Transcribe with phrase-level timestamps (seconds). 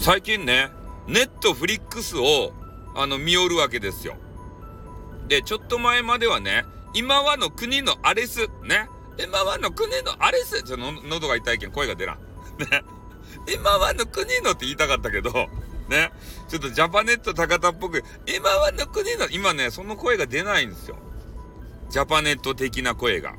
[0.00, 0.70] 最近ね、
[1.08, 2.54] ネットフリックスを、
[2.96, 4.16] あの、見よるわけですよ。
[5.28, 8.88] で、ちょっと前まではね、今はの国のアレス、ね。
[9.22, 12.16] 今はの国のアレス、ちょっと喉が痛いけん声が出らん。
[12.16, 12.82] ね。
[13.54, 15.32] 今はの国のって言いたかったけど、
[15.90, 16.10] ね。
[16.48, 20.96] ちょっとジャパネット高田っぽく、今はの国の、今ね、その声が出ないんですよ。
[21.90, 23.34] ジャパネット的な声が。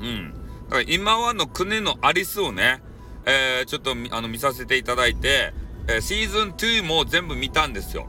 [0.00, 0.34] うん。
[0.64, 2.82] だから今はの国のアリスをね、
[3.26, 5.52] えー、ちょっとあの見させていただいて、
[5.88, 8.06] えー、シーズン2も全部見たんですよ。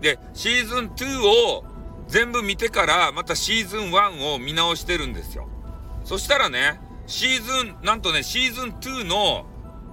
[0.00, 1.64] で、シーズン2を
[2.08, 5.48] 全部見てからまたシーズン1を見直してるんですよ。
[6.04, 9.46] そしたらね、シーズン、なんとね、シーズン2の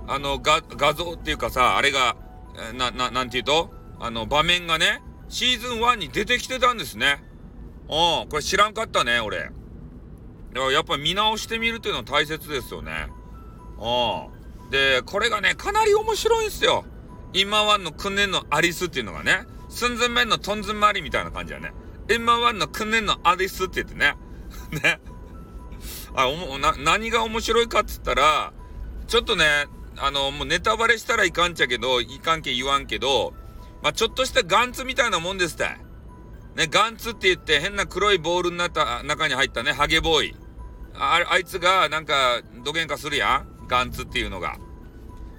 [0.08, 2.16] あの画画像っていうかさ、あれが、
[2.74, 7.24] な、な、なんて言うと、あの場面がね、シーズン1に出てきてたんですね。
[7.90, 9.40] うん、これ知らんかったね、俺。
[9.40, 9.52] だか
[10.54, 13.08] らやっぱ見直してみるっていうのは大切ですよね。
[13.78, 14.39] うん。
[14.70, 16.86] で、これがね、かなり面白いんすよ。
[17.34, 21.74] 今ワンの訓練のアリスっていうのがね、寸前面のトンズンマリみたいな感じやね。
[22.10, 24.16] 今ワンの訓練のアリスって言ってね。
[24.72, 25.00] ね。
[26.16, 28.54] あ、おも、な、何が面白いかって言ったら、
[29.08, 33.34] ちょっとね、あの、もうネタバレしたらいかんちゃけど、いかんけ言わんけど、
[33.82, 35.66] まあ、ちょっとしたガンツみたいなもんですって。
[36.56, 40.36] ね、ガンツって言って変な黒いボールになった、中に入ったね、ハゲボーイ。
[40.96, 44.58] あ、あいつがなんか、どげんかするやんガンツっていうのが。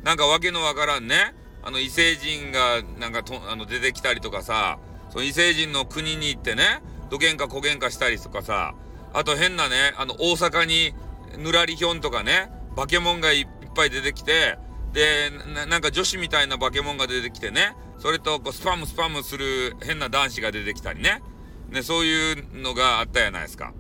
[0.03, 4.79] なんかわけのわからんね、あの異星人がなんかとあの出てきたりとかさ、
[5.11, 8.75] その異星人の国に行ってね、どげんかこげんかしたりとかさ、
[9.13, 10.95] あと変なね、あの大阪に
[11.39, 14.59] ぬらりひょんとかね、化け物がいっぱい出てきて、
[14.93, 21.23] でな、なんか女子みたいな化け物が出てきてね、それとこうスパムスパムする変な男子が出てきたりね、
[21.69, 23.73] ね、そういうのがあったやないですか。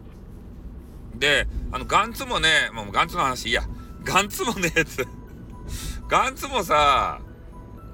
[1.14, 3.62] で、あの、ガンツもね、もうガンツの話いいや。
[4.04, 4.72] ガンツもね、
[6.10, 7.20] ガンツもさ、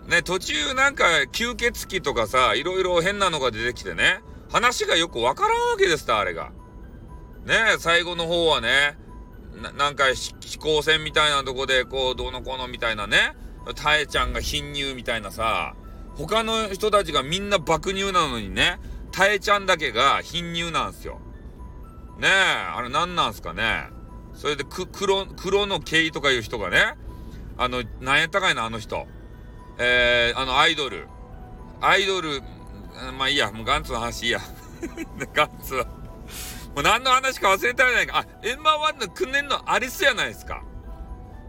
[0.09, 4.21] ね、途中なんか吸血鬼とかさ、いろいろ変なのが出てきてね、
[4.51, 6.51] 話がよくわからんわけですた、あれが。
[7.45, 8.97] ね、最後の方はね、
[9.63, 13.37] ななんか飛行船みたいなとこで、こう、どうのこうのみたいなね、
[13.75, 15.75] タエちゃんが貧乳みたいなさ、
[16.15, 18.79] 他の人たちがみんな爆乳なのにね、
[19.13, 21.21] タエちゃんだけが貧乳なんすよ。
[22.19, 22.31] ねえ、
[22.75, 23.91] あれ何なんすかね。
[24.33, 26.97] それで、く、黒、黒のイとかいう人がね、
[27.59, 29.07] あの、なんやったかいな、あの人。
[29.79, 31.09] えー、あの、アイドル。
[31.81, 32.43] アイドル、
[33.19, 34.41] まあいいや、もうガンツの話いいや。
[35.35, 35.85] ガンツは。
[35.85, 38.19] もう何の話か忘れたらないか。
[38.19, 40.63] あ、エンマワンの訓練のアリスやないですか。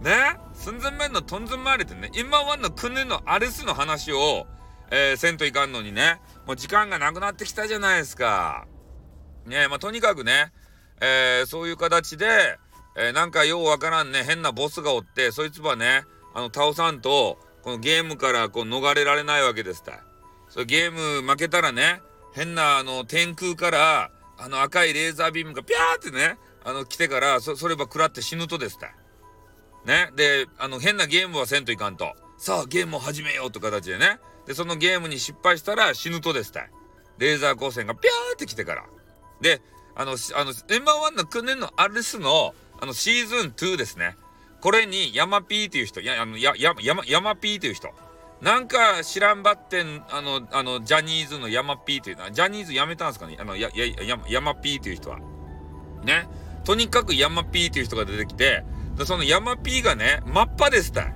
[0.01, 0.37] ね？
[0.53, 4.47] 寸前面のトンズン回りってね、エンマワンの訓練のアリスの話を、
[4.89, 8.67] えー、せんといかんのにね、もう時間がなくなってきたじゃないですか。
[9.45, 9.67] ね？
[9.67, 10.53] まあとにかくね、
[11.01, 12.57] えー、そういう形で、
[12.97, 20.03] えー、なんかようわからんね、変なボスがおって、そいつはね、あの、倒さんと、このゲームからこう逃れられないわけですた
[20.49, 22.01] それゲーム負けたらね、
[22.33, 28.87] 変なあの、天空から、あの赤いレーザービームがピャーってね、あの、来てから、そ、それば食らって死ぬとですた
[29.85, 30.11] ね。
[30.15, 32.13] で、あの、変なゲームはせんといかんと。
[32.37, 34.19] さあ、ゲームを始めようって形でね。
[34.45, 36.67] で、そのゲームに失敗したら死ぬとですた
[37.17, 38.85] レーザー光線がピャーって来てから。
[39.41, 39.61] で、
[39.95, 44.17] あの、あの、円盤1の訓練のアルスの、あの、シーズン2ですね。
[44.61, 47.89] これに、ヤマピーっていう人、や、あの、や、や、ヤマ、ヤマピーっていう人。
[48.41, 53.37] なんか知らんばってん、あの、あの、ジャニーズのヤマピーっていうのは、ジャニーズ辞めたんですかね？
[53.39, 55.19] あの、や、や、や、ヤマピーっていう人は。
[56.03, 56.27] ね？
[56.63, 58.63] とにかくヤマピーっていう人が出てきて、
[59.05, 61.07] そのヤマピーがね、マッパですたい。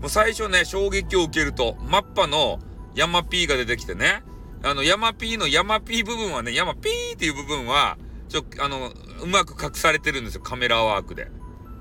[0.00, 2.58] もう最初ね、衝撃を受けると、マッパの
[2.94, 4.22] ヤマピーが出てきてね、
[4.64, 11.30] あの、ヤマピーのヤマピー部分はね、ヤマピーっていう部分は、ちょ、あの、うまく隠されてるんですよ、カメラワークで。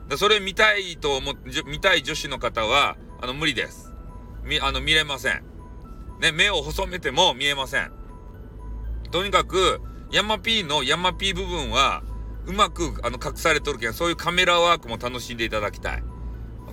[0.10, 3.92] でそれ見たいと思って、見たい女子の方は、あの、無理です。
[4.44, 5.44] み、あの、見れません。
[6.20, 7.92] ね、目を細めても見えません。
[9.12, 9.82] とにかく、
[10.12, 12.04] ヤマピーのヤマピー部分は、
[12.46, 16.04] うまく、あの、隠されとるけん、そういうカメラワークも楽しんでいただきたい。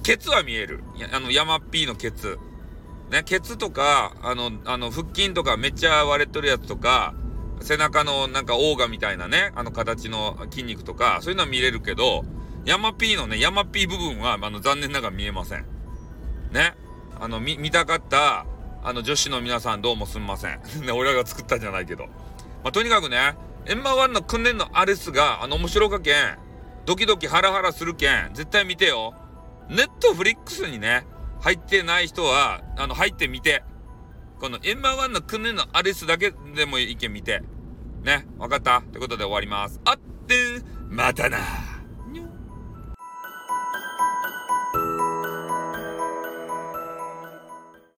[0.03, 0.82] ケツは見える。
[1.12, 2.38] あの、ヤマピーのケツ。
[3.11, 7.14] ね、ケツとか、あの、あの、腹筋とかめっちゃ割れとるやつとか、
[7.61, 12.25] 背中のなんかオーガみたいなね、あの形の筋肉とか、そういうのは見れるけど、
[12.65, 15.65] ヤマピーのね、ヤマピー部分は、あの、残念ながら見えません。
[16.53, 16.75] ね。
[17.21, 18.47] あの、見、見たかった、
[18.83, 20.61] あの、女子の皆さんどうもすんません。
[20.85, 22.07] ね、俺らが作ったんじゃないけど。
[22.07, 22.11] ま
[22.65, 26.39] あ、とにかくね、エンマワンの訓練のアレスが、あの、面白かけん、
[26.85, 29.15] ドキドキハラハラするけん、絶対見てよ。
[29.69, 31.07] ネットフリックスにね、
[31.41, 33.63] 入ってない人は、あの、入ってみて。
[34.38, 37.43] この M1 の訓練のアリスだけでも意見見て。
[38.02, 38.79] ね、わかった？
[38.79, 39.81] ってことで終わります。
[39.85, 41.38] あってまたな